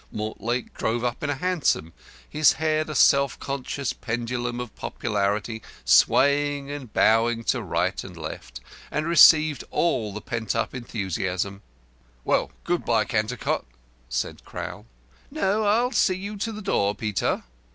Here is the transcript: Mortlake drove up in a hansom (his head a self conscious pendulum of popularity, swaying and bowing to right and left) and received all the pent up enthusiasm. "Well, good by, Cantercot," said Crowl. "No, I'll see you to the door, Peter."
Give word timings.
Mortlake 0.11 0.73
drove 0.73 1.03
up 1.03 1.21
in 1.23 1.29
a 1.29 1.35
hansom 1.35 1.93
(his 2.27 2.53
head 2.53 2.89
a 2.89 2.95
self 2.95 3.39
conscious 3.39 3.93
pendulum 3.93 4.59
of 4.59 4.75
popularity, 4.75 5.61
swaying 5.85 6.71
and 6.71 6.91
bowing 6.91 7.43
to 7.43 7.61
right 7.61 8.03
and 8.03 8.17
left) 8.17 8.61
and 8.89 9.05
received 9.07 9.63
all 9.69 10.11
the 10.11 10.19
pent 10.19 10.55
up 10.55 10.73
enthusiasm. 10.73 11.61
"Well, 12.23 12.49
good 12.63 12.83
by, 12.83 13.05
Cantercot," 13.05 13.63
said 14.09 14.43
Crowl. 14.43 14.87
"No, 15.29 15.65
I'll 15.65 15.91
see 15.91 16.17
you 16.17 16.35
to 16.35 16.51
the 16.51 16.63
door, 16.63 16.95
Peter." 16.95 17.43